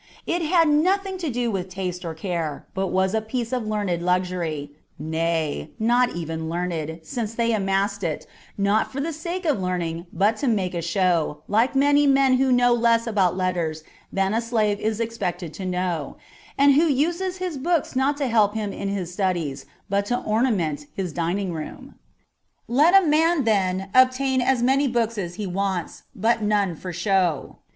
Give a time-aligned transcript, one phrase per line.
[0.01, 3.67] ^ It had nothing to do with taste or care, but was a piece of
[3.67, 8.25] learned luxury, nay, not even learned, since they amassed it,
[8.57, 12.51] not for the sake of learning, but to make a show, like many men who
[12.51, 16.17] know less about letters than a slave is expected to know,
[16.57, 20.87] and who uses his books not to help him in his studies but to ornament
[20.95, 21.93] his dining room.
[22.67, 27.57] Let a man, then, obtain as many books as he wants, but none for show.